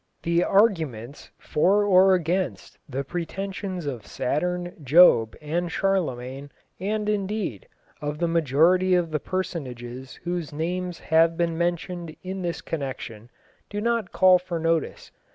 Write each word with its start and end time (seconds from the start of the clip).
The 0.23 0.43
arguments 0.43 1.29
for 1.37 1.85
or 1.85 2.15
against 2.15 2.79
the 2.89 3.03
pretensions 3.03 3.85
of 3.85 4.07
Saturn, 4.07 4.73
Job, 4.83 5.35
and 5.39 5.71
Charlemagne, 5.71 6.49
and, 6.79 7.07
indeed, 7.07 7.67
of 8.01 8.17
the 8.17 8.27
majority 8.27 8.95
of 8.95 9.11
the 9.11 9.19
personages 9.19 10.15
whose 10.23 10.51
names 10.51 10.97
have 10.97 11.37
been 11.37 11.55
mentioned 11.55 12.15
in 12.23 12.41
this 12.41 12.61
connection, 12.61 13.29
do 13.69 13.79
not 13.79 14.11
call 14.11 14.39
for 14.39 14.57
notice. 14.57 15.11